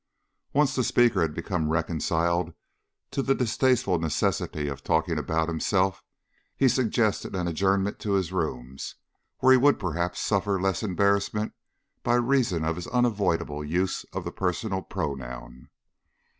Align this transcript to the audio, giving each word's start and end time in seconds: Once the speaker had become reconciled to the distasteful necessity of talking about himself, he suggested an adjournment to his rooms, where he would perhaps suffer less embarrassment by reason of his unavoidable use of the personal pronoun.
Once 0.51 0.73
the 0.73 0.83
speaker 0.83 1.21
had 1.21 1.35
become 1.35 1.69
reconciled 1.69 2.55
to 3.11 3.21
the 3.21 3.35
distasteful 3.35 3.99
necessity 3.99 4.67
of 4.67 4.81
talking 4.83 5.19
about 5.19 5.47
himself, 5.47 6.03
he 6.57 6.67
suggested 6.67 7.35
an 7.35 7.47
adjournment 7.47 7.99
to 7.99 8.13
his 8.13 8.33
rooms, 8.33 8.95
where 9.41 9.51
he 9.51 9.59
would 9.59 9.77
perhaps 9.79 10.19
suffer 10.19 10.59
less 10.59 10.81
embarrassment 10.81 11.53
by 12.01 12.15
reason 12.15 12.63
of 12.63 12.77
his 12.77 12.87
unavoidable 12.87 13.63
use 13.63 14.03
of 14.05 14.23
the 14.23 14.31
personal 14.31 14.81
pronoun. 14.81 15.69